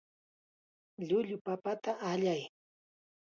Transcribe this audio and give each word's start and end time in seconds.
Llullu 1.07 1.37
papata 1.45 1.91
allay. 2.11 2.41